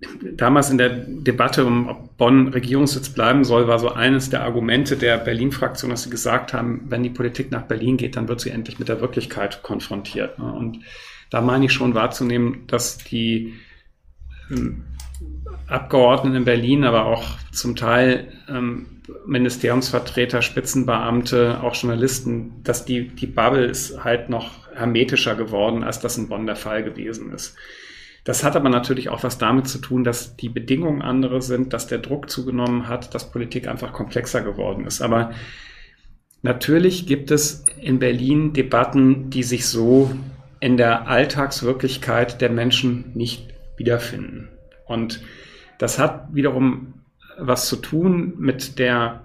[0.00, 4.96] damals in der Debatte, um ob Bonn Regierungssitz bleiben soll, war so eines der Argumente
[4.96, 8.50] der Berlin-Fraktion, dass sie gesagt haben, wenn die Politik nach Berlin geht, dann wird sie
[8.50, 10.38] endlich mit der Wirklichkeit konfrontiert.
[10.38, 10.80] Und
[11.30, 13.54] da meine ich schon wahrzunehmen, dass die
[14.50, 14.84] ähm,
[15.66, 18.86] Abgeordneten in Berlin, aber auch zum Teil ähm,
[19.24, 26.18] Ministeriumsvertreter, Spitzenbeamte, auch Journalisten, dass die, die Bubble ist halt noch hermetischer geworden, als das
[26.18, 27.56] in Bonn der Fall gewesen ist.
[28.26, 31.86] Das hat aber natürlich auch was damit zu tun, dass die Bedingungen andere sind, dass
[31.86, 35.00] der Druck zugenommen hat, dass Politik einfach komplexer geworden ist.
[35.00, 35.30] Aber
[36.42, 40.10] natürlich gibt es in Berlin Debatten, die sich so
[40.58, 44.48] in der Alltagswirklichkeit der Menschen nicht wiederfinden.
[44.86, 45.22] Und
[45.78, 46.94] das hat wiederum
[47.38, 49.20] was zu tun mit der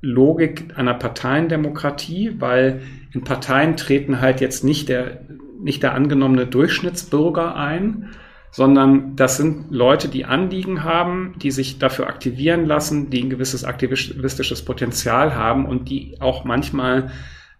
[0.00, 5.22] Logik einer Parteiendemokratie, weil in Parteien treten halt jetzt nicht der,
[5.60, 8.10] nicht der angenommene Durchschnittsbürger ein,
[8.54, 13.64] sondern das sind Leute, die Anliegen haben, die sich dafür aktivieren lassen, die ein gewisses
[13.64, 17.10] aktivistisches Potenzial haben und die auch manchmal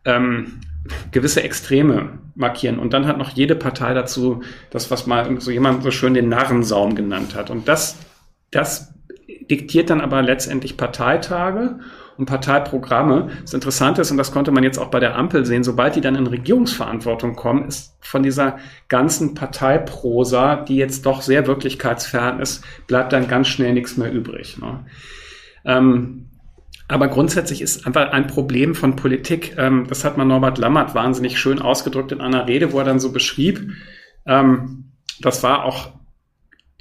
[0.05, 0.61] ähm,
[1.11, 2.79] gewisse Extreme markieren.
[2.79, 6.29] Und dann hat noch jede Partei dazu das, was mal so jemand so schön den
[6.29, 7.51] Narrensaum genannt hat.
[7.51, 7.99] Und das,
[8.53, 8.95] das
[9.51, 11.81] diktiert dann aber letztendlich Parteitage
[12.17, 13.31] und Parteiprogramme.
[13.43, 16.01] Das Interessante ist, und das konnte man jetzt auch bei der Ampel sehen, sobald die
[16.01, 22.65] dann in Regierungsverantwortung kommen, ist von dieser ganzen Parteiprosa, die jetzt doch sehr wirklichkeitsfern ist,
[22.87, 24.59] bleibt dann ganz schnell nichts mehr übrig.
[24.59, 24.85] Ne?
[25.65, 26.31] Ähm,
[26.87, 31.39] aber grundsätzlich ist einfach ein Problem von Politik, ähm, das hat man Norbert Lammert wahnsinnig
[31.39, 33.71] schön ausgedrückt in einer Rede, wo er dann so beschrieb,
[34.27, 35.94] ähm, das war auch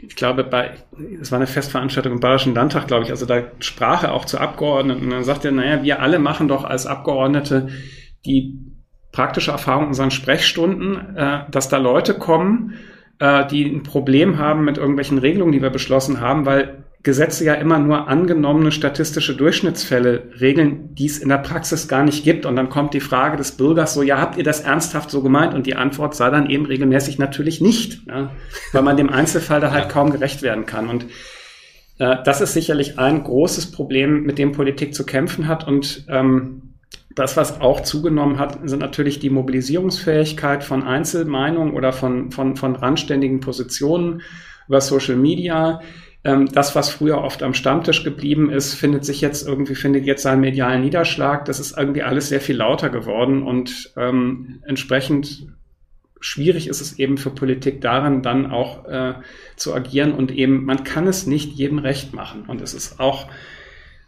[0.08, 0.72] ich glaube, bei,
[1.22, 4.38] es war eine Festveranstaltung im Bayerischen Landtag, glaube ich, also da sprach er auch zu
[4.38, 5.06] Abgeordneten.
[5.06, 7.70] Und dann sagte er, naja, wir alle machen doch als Abgeordnete
[8.26, 8.60] die
[9.12, 12.74] praktische Erfahrung in unseren Sprechstunden, äh, dass da Leute kommen,
[13.20, 17.56] äh, die ein Problem haben mit irgendwelchen Regelungen, die wir beschlossen haben, weil Gesetze ja
[17.56, 22.46] immer nur angenommene statistische Durchschnittsfälle regeln, die es in der Praxis gar nicht gibt.
[22.46, 25.54] Und dann kommt die Frage des Bürgers so, ja, habt ihr das ernsthaft so gemeint?
[25.54, 28.32] Und die Antwort sei dann eben regelmäßig natürlich nicht, ja,
[28.72, 30.88] weil man dem Einzelfall da halt kaum gerecht werden kann.
[30.88, 31.06] Und
[32.00, 35.68] äh, das ist sicherlich ein großes Problem, mit dem Politik zu kämpfen hat.
[35.68, 36.74] Und ähm,
[37.16, 42.78] das, was auch zugenommen hat, sind natürlich die Mobilisierungsfähigkeit von Einzelmeinungen oder von, von, von
[42.78, 44.22] randständigen Positionen
[44.70, 45.82] über Social Media
[46.24, 50.24] ähm, das, was früher oft am Stammtisch geblieben ist, findet sich jetzt irgendwie, findet jetzt
[50.24, 51.46] seinen medialen Niederschlag.
[51.46, 55.48] Das ist irgendwie alles sehr viel lauter geworden und ähm, entsprechend
[56.22, 59.16] schwierig ist es eben für Politik daran, dann auch äh,
[59.58, 62.46] zu agieren und eben, man kann es nicht jedem recht machen.
[62.48, 63.28] Und es ist auch,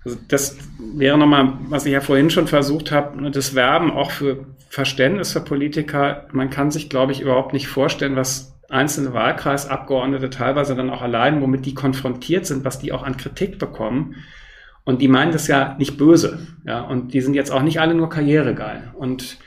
[0.05, 4.45] also das wäre nochmal, was ich ja vorhin schon versucht habe, das Werben auch für
[4.69, 6.27] Verständnis für Politiker.
[6.31, 11.41] Man kann sich, glaube ich, überhaupt nicht vorstellen, was einzelne Wahlkreisabgeordnete teilweise dann auch allein,
[11.41, 14.15] womit die konfrontiert sind, was die auch an Kritik bekommen.
[14.83, 16.39] Und die meinen das ja nicht böse.
[16.65, 18.91] Ja, und die sind jetzt auch nicht alle nur karrieregeil.
[18.95, 19.37] Und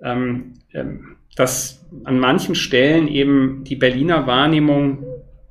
[0.00, 5.04] ähm, ähm, dass an manchen Stellen eben die Berliner Wahrnehmung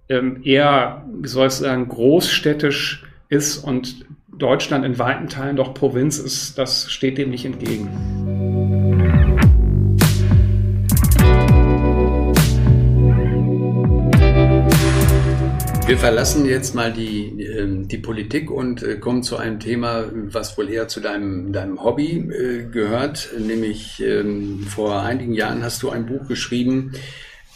[0.10, 4.06] ähm, eher, wie soll ich sagen, großstädtisch ist und
[4.38, 8.27] Deutschland in weiten Teilen doch Provinz ist, das steht dem nicht entgegen.
[15.88, 20.58] Wir verlassen jetzt mal die, ähm, die Politik und äh, kommen zu einem Thema, was
[20.58, 23.30] wohl eher zu deinem, deinem Hobby äh, gehört.
[23.40, 26.92] Nämlich ähm, vor einigen Jahren hast du ein Buch geschrieben,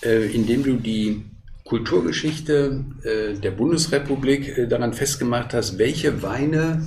[0.02, 1.26] äh, in dem du die
[1.66, 6.86] Kulturgeschichte der Bundesrepublik daran festgemacht hast, welche Weine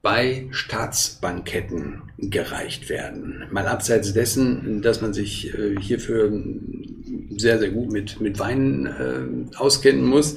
[0.00, 3.44] bei Staatsbanketten gereicht werden.
[3.50, 6.32] Mal abseits dessen, dass man sich hierfür
[7.36, 10.36] sehr, sehr gut mit, mit Weinen auskennen muss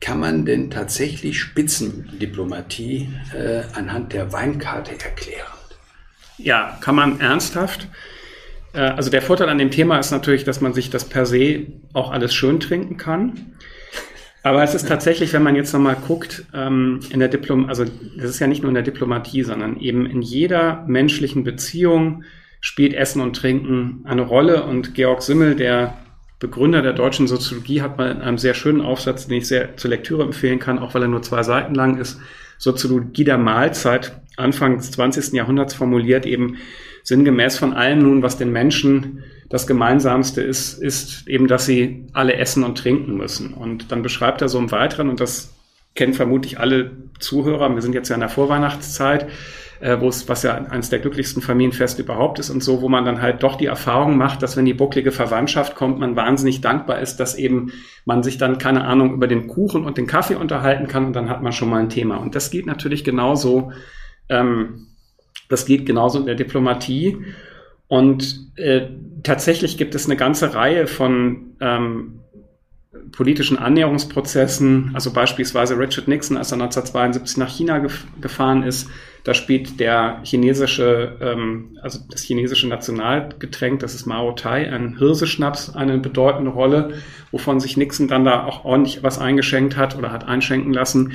[0.00, 5.46] kann man denn tatsächlich Spitzendiplomatie äh, anhand der Weinkarte erklären?
[6.38, 7.88] Ja, kann man ernsthaft.
[8.72, 11.66] Äh, also der Vorteil an dem Thema ist natürlich, dass man sich das per se
[11.92, 13.56] auch alles schön trinken kann.
[14.42, 18.30] Aber es ist tatsächlich, wenn man jetzt nochmal guckt, ähm, in der Diplom, also das
[18.30, 22.24] ist ja nicht nur in der Diplomatie, sondern eben in jeder menschlichen Beziehung
[22.60, 24.64] spielt Essen und Trinken eine Rolle.
[24.64, 25.94] Und Georg Simmel, der
[26.38, 29.90] Begründer der deutschen Soziologie, hat mal in einem sehr schönen Aufsatz, den ich sehr zur
[29.90, 32.18] Lektüre empfehlen kann, auch weil er nur zwei Seiten lang ist,
[32.58, 35.32] Soziologie der Mahlzeit Anfang des 20.
[35.32, 36.58] Jahrhunderts formuliert, eben
[37.02, 42.34] sinngemäß von allem nun, was den Menschen das Gemeinsamste ist, ist eben, dass sie alle
[42.34, 43.54] essen und trinken müssen.
[43.54, 45.54] Und dann beschreibt er so im Weiteren, und das
[45.94, 49.28] kennen vermutlich alle Zuhörer, wir sind jetzt ja in der Vorweihnachtszeit,
[49.80, 53.04] äh, wo es, was ja eines der glücklichsten Familienfeste überhaupt ist und so, wo man
[53.04, 57.00] dann halt doch die Erfahrung macht, dass wenn die bucklige Verwandtschaft kommt, man wahnsinnig dankbar
[57.00, 57.72] ist, dass eben
[58.04, 61.28] man sich dann, keine Ahnung, über den Kuchen und den Kaffee unterhalten kann und dann
[61.28, 62.16] hat man schon mal ein Thema.
[62.16, 63.72] Und das geht natürlich genauso,
[64.28, 64.88] ähm,
[65.48, 67.18] das geht genauso in der Diplomatie.
[67.88, 68.88] Und äh,
[69.22, 72.20] tatsächlich gibt es eine ganze Reihe von ähm,
[73.12, 78.88] politischen Annäherungsprozessen, also beispielsweise Richard Nixon, als er 1972 nach China gef gefahren ist,
[79.26, 85.74] da spielt der chinesische, ähm, also das chinesische Nationalgetränk, das ist Mao Tai, ein Hirseschnaps,
[85.74, 86.94] eine bedeutende Rolle,
[87.32, 91.14] wovon sich Nixon dann da auch ordentlich was eingeschenkt hat oder hat einschenken lassen.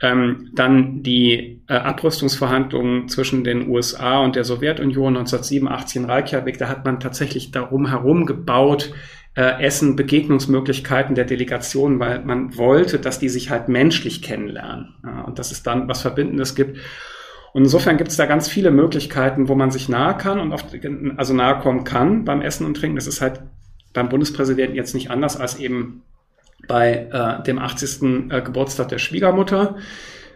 [0.00, 6.68] Ähm, dann die äh, Abrüstungsverhandlungen zwischen den USA und der Sowjetunion 1987 in Reykjavik, da
[6.68, 8.92] hat man tatsächlich darum herum gebaut,
[9.34, 15.22] äh, Essen, Begegnungsmöglichkeiten der Delegation, weil man wollte, dass die sich halt menschlich kennenlernen ja,
[15.22, 16.78] und dass es dann was Verbindendes gibt.
[17.52, 20.66] Und insofern gibt es da ganz viele Möglichkeiten, wo man sich nahe kann und oft,
[21.16, 22.96] also nahe kommen kann beim Essen und Trinken.
[22.96, 23.40] Das ist halt
[23.92, 26.02] beim Bundespräsidenten jetzt nicht anders als eben
[26.66, 28.30] bei äh, dem 80.
[28.30, 29.76] Äh, Geburtstag der Schwiegermutter.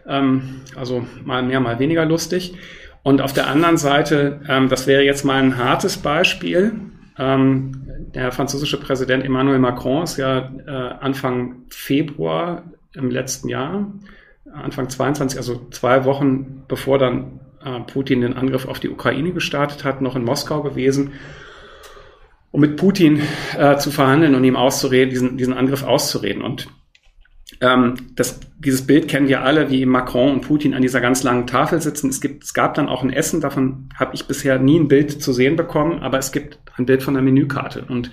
[0.07, 2.55] Ähm, also mal mehr, mal weniger lustig.
[3.03, 6.73] Und auf der anderen Seite, ähm, das wäre jetzt mal ein hartes Beispiel.
[7.17, 13.91] Ähm, der französische Präsident Emmanuel Macron ist ja äh, Anfang Februar im letzten Jahr,
[14.51, 19.83] Anfang 22, also zwei Wochen bevor dann äh, Putin den Angriff auf die Ukraine gestartet
[19.83, 21.13] hat, noch in Moskau gewesen
[22.51, 23.21] um mit Putin
[23.57, 26.41] äh, zu verhandeln und ihm auszureden, diesen, diesen Angriff auszureden.
[26.41, 26.67] Und
[27.61, 31.47] ähm, das, dieses Bild kennen wir alle, wie Macron und Putin an dieser ganz langen
[31.47, 32.09] Tafel sitzen.
[32.09, 35.21] Es, gibt, es gab dann auch ein Essen, davon habe ich bisher nie ein Bild
[35.21, 37.85] zu sehen bekommen, aber es gibt ein Bild von der Menükarte.
[37.87, 38.11] Und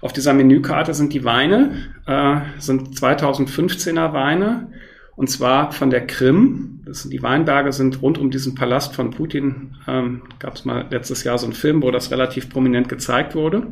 [0.00, 4.68] auf dieser Menükarte sind die Weine, äh, sind 2015er Weine
[5.16, 6.80] und zwar von der Krim.
[6.84, 9.76] Das die Weinberge sind rund um diesen Palast von Putin.
[9.88, 13.66] Ähm, Gab es mal letztes Jahr so einen Film, wo das relativ prominent gezeigt wurde.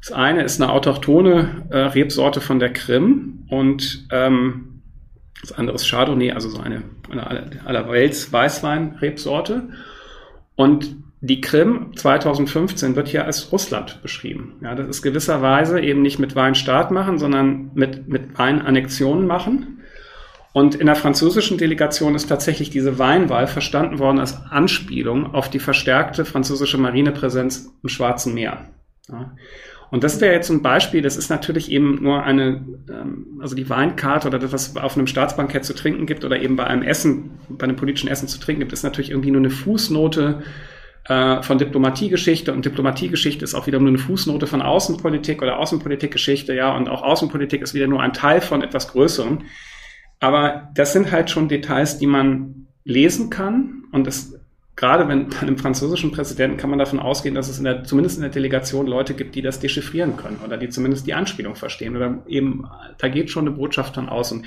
[0.00, 4.82] Das eine ist eine autochtone äh, Rebsorte von der Krim und ähm,
[5.40, 9.68] das andere ist Chardonnay, also so eine, eine allerwelts Weißwein-Rebsorte.
[10.56, 14.54] Und die Krim 2015 wird hier als Russland beschrieben.
[14.62, 19.26] Ja, das ist gewisserweise eben nicht mit Wein Staat machen, sondern mit, mit Wein Annexionen
[19.26, 19.80] machen.
[20.52, 25.58] Und in der französischen Delegation ist tatsächlich diese Weinwahl verstanden worden als Anspielung auf die
[25.58, 28.66] verstärkte französische Marinepräsenz im Schwarzen Meer.
[29.08, 29.32] Ja.
[29.90, 33.68] Und das wäre jetzt ein Beispiel, das ist natürlich eben nur eine, ähm, also die
[33.70, 37.38] Weinkarte oder das, was auf einem Staatsbankett zu trinken gibt oder eben bei einem Essen,
[37.48, 40.42] bei einem politischen Essen zu trinken gibt, ist natürlich irgendwie nur eine Fußnote
[41.08, 46.54] äh, von Diplomatiegeschichte und Diplomatiegeschichte ist auch wieder nur eine Fußnote von Außenpolitik oder Außenpolitikgeschichte,
[46.54, 49.42] ja, und auch Außenpolitik ist wieder nur ein Teil von etwas Größerem.
[50.20, 53.84] Aber das sind halt schon Details, die man lesen kann.
[53.92, 54.37] Und das,
[54.78, 58.16] gerade wenn bei einem französischen Präsidenten kann man davon ausgehen, dass es in der, zumindest
[58.16, 61.96] in der Delegation Leute gibt, die das dechiffrieren können oder die zumindest die Anspielung verstehen.
[61.96, 64.30] Oder eben, da geht schon eine Botschaft dann aus.
[64.30, 64.46] Und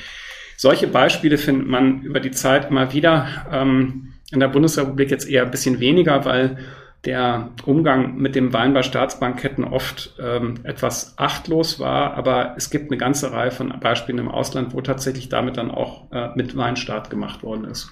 [0.56, 3.28] solche Beispiele findet man über die Zeit immer wieder.
[3.52, 6.60] Ähm, in der Bundesrepublik jetzt eher ein bisschen weniger, weil
[7.04, 12.90] der Umgang mit dem Wein bei Staatsbanketten oft ähm, etwas achtlos war, aber es gibt
[12.90, 17.10] eine ganze Reihe von Beispielen im Ausland, wo tatsächlich damit dann auch äh, mit Weinstaat
[17.10, 17.92] gemacht worden ist.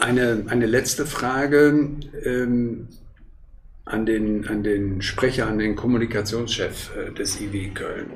[0.00, 1.90] Eine, eine letzte Frage
[2.24, 2.88] ähm,
[3.84, 8.06] an, den, an den Sprecher, an den Kommunikationschef äh, des IW Köln.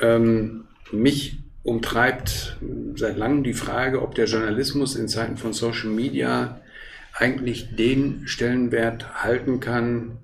[0.00, 2.56] Ähm, mich umtreibt
[2.94, 6.60] seit langem die Frage, ob der Journalismus in Zeiten von Social Media
[7.12, 10.18] eigentlich den Stellenwert halten kann,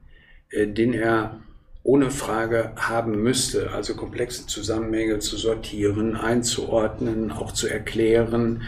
[0.51, 1.40] äh, den er
[1.83, 8.62] ohne Frage haben müsste, also komplexe Zusammenhänge zu sortieren, einzuordnen, auch zu erklären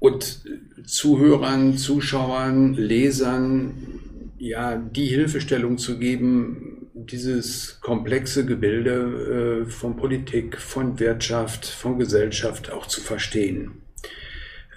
[0.00, 0.40] und
[0.86, 4.00] Zuhörern, Zuschauern, Lesern
[4.38, 12.72] ja die Hilfestellung zu geben, dieses komplexe Gebilde äh, von Politik, von Wirtschaft, von Gesellschaft
[12.72, 13.82] auch zu verstehen.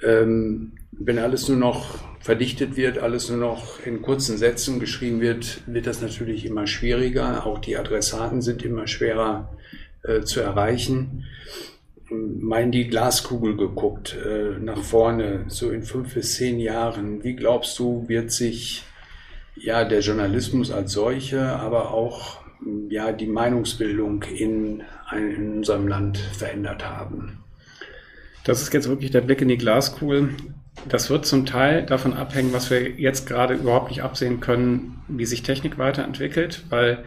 [0.03, 5.61] Ähm, wenn alles nur noch verdichtet wird, alles nur noch in kurzen Sätzen geschrieben wird,
[5.65, 7.45] wird das natürlich immer schwieriger.
[7.45, 9.57] Auch die Adressaten sind immer schwerer
[10.03, 11.25] äh, zu erreichen.
[12.09, 17.23] Mal in die Glaskugel geguckt, äh, nach vorne, so in fünf bis zehn Jahren.
[17.23, 18.83] Wie glaubst du, wird sich
[19.55, 22.39] ja der Journalismus als solche, aber auch
[22.89, 27.43] ja die Meinungsbildung in, in unserem Land verändert haben?
[28.43, 30.31] Das ist jetzt wirklich der Blick in die Glaskugel.
[30.89, 35.25] Das wird zum Teil davon abhängen, was wir jetzt gerade überhaupt nicht absehen können, wie
[35.25, 37.05] sich Technik weiterentwickelt, weil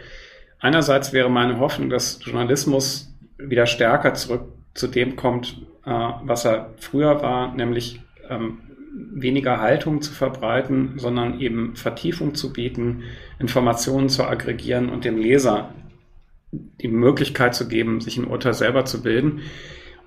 [0.59, 6.75] einerseits wäre meine Hoffnung, dass Journalismus wieder stärker zurück zu dem kommt, äh, was er
[6.79, 8.59] früher war, nämlich ähm,
[8.95, 13.03] weniger Haltung zu verbreiten, sondern eben Vertiefung zu bieten,
[13.39, 15.71] Informationen zu aggregieren und dem Leser
[16.53, 19.41] die Möglichkeit zu geben, sich ein Urteil selber zu bilden.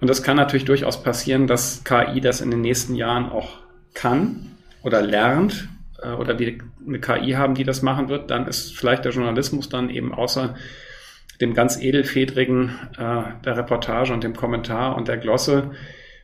[0.02, 3.60] Und das kann natürlich durchaus passieren, dass KI das in den nächsten Jahren auch
[3.94, 4.52] kann
[4.84, 5.68] oder lernt
[6.02, 6.58] äh, oder wir
[6.88, 10.56] eine KI haben, die das machen wird, dann ist vielleicht der Journalismus dann eben außer
[11.42, 15.72] dem ganz edelfedrigen äh, der Reportage und dem Kommentar und der Glosse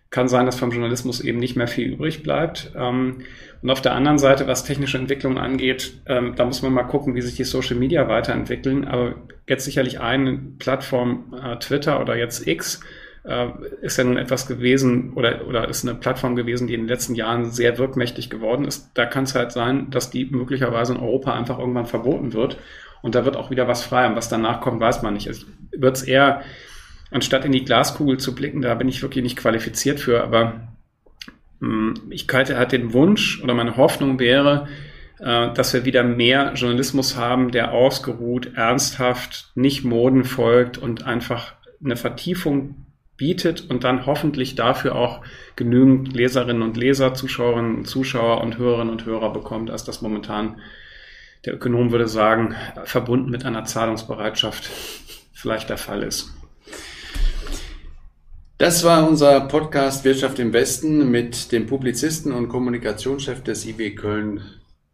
[0.09, 2.71] kann sein, dass vom Journalismus eben nicht mehr viel übrig bleibt.
[2.75, 3.17] Ähm,
[3.61, 7.15] und auf der anderen Seite, was technische Entwicklung angeht, ähm, da muss man mal gucken,
[7.15, 8.85] wie sich die Social Media weiterentwickeln.
[8.85, 9.15] Aber
[9.47, 12.81] jetzt sicherlich eine Plattform, äh, Twitter oder jetzt X,
[13.25, 13.47] äh,
[13.81, 17.15] ist ja nun etwas gewesen oder, oder ist eine Plattform gewesen, die in den letzten
[17.15, 18.91] Jahren sehr wirkmächtig geworden ist.
[18.93, 22.57] Da kann es halt sein, dass die möglicherweise in Europa einfach irgendwann verboten wird.
[23.05, 24.07] Und da wird auch wieder was frei.
[24.07, 25.27] Und was danach kommt, weiß man nicht.
[25.27, 26.41] Also wird es eher,
[27.11, 30.69] anstatt in die Glaskugel zu blicken, da bin ich wirklich nicht qualifiziert für, aber
[31.59, 34.67] mh, hm, ich halte halt den Wunsch oder meine Hoffnung wäre,
[35.19, 41.53] äh, dass wir wieder mehr Journalismus haben, der ausgeruht, ernsthaft, nicht Moden folgt und einfach
[41.83, 42.87] eine Vertiefung
[43.17, 45.21] bietet und dann hoffentlich dafür auch
[45.55, 50.59] genügend Leserinnen und Leser, Zuschauerinnen und Zuschauer und Hörerinnen und Hörer bekommt, als das momentan,
[51.45, 54.69] der Ökonom würde sagen, verbunden mit einer Zahlungsbereitschaft
[55.33, 56.33] vielleicht der Fall ist.
[58.57, 64.41] Das war unser Podcast Wirtschaft im Westen mit dem Publizisten und Kommunikationschef des IW Köln,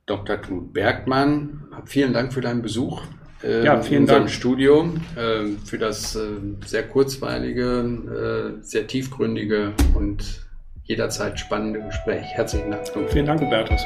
[0.07, 0.37] Dr.
[0.37, 1.67] Knut Bergmann.
[1.85, 3.03] Vielen Dank für deinen Besuch
[3.43, 4.29] äh, ja, vielen in unserem Dank.
[4.31, 6.19] Studio äh, für das äh,
[6.65, 10.45] sehr kurzweilige, äh, sehr tiefgründige und
[10.83, 12.25] jederzeit spannende Gespräch.
[12.33, 12.87] Herzlichen Dank.
[13.09, 13.81] Vielen Dank, Hubertus.